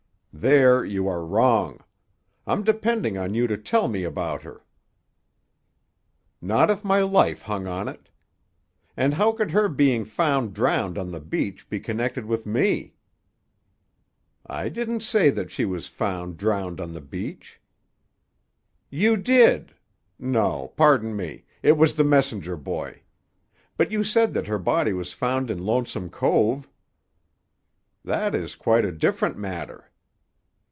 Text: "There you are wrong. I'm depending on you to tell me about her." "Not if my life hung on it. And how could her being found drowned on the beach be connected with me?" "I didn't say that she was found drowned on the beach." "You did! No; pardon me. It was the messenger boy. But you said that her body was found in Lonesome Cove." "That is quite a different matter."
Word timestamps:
"There 0.33 0.83
you 0.85 1.09
are 1.09 1.25
wrong. 1.25 1.83
I'm 2.47 2.63
depending 2.63 3.17
on 3.17 3.33
you 3.35 3.47
to 3.47 3.57
tell 3.57 3.89
me 3.89 4.03
about 4.03 4.41
her." 4.43 4.65
"Not 6.41 6.71
if 6.71 6.85
my 6.85 7.01
life 7.01 7.41
hung 7.43 7.67
on 7.67 7.87
it. 7.89 8.09
And 8.97 9.13
how 9.15 9.33
could 9.33 9.51
her 9.51 9.67
being 9.67 10.03
found 10.05 10.53
drowned 10.55 10.97
on 10.97 11.11
the 11.11 11.19
beach 11.19 11.69
be 11.69 11.81
connected 11.81 12.25
with 12.25 12.45
me?" 12.45 12.93
"I 14.47 14.69
didn't 14.69 15.01
say 15.01 15.29
that 15.31 15.51
she 15.51 15.65
was 15.65 15.85
found 15.87 16.37
drowned 16.37 16.79
on 16.79 16.93
the 16.93 17.01
beach." 17.01 17.59
"You 18.89 19.17
did! 19.17 19.73
No; 20.17 20.69
pardon 20.77 21.15
me. 21.15 21.43
It 21.61 21.73
was 21.73 21.97
the 21.97 22.05
messenger 22.05 22.55
boy. 22.55 23.01
But 23.75 23.91
you 23.91 24.01
said 24.03 24.33
that 24.35 24.47
her 24.47 24.57
body 24.57 24.93
was 24.93 25.11
found 25.13 25.51
in 25.51 25.59
Lonesome 25.65 26.09
Cove." 26.09 26.67
"That 28.05 28.33
is 28.33 28.55
quite 28.55 28.85
a 28.85 28.93
different 28.93 29.37
matter." 29.37 29.89